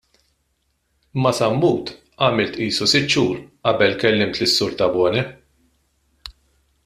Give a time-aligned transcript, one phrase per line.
[1.23, 1.91] Ma' Sammut
[2.27, 3.37] għamilt qisu sitt xhur
[3.69, 5.27] qabel kellimt lis-Sur Tabone.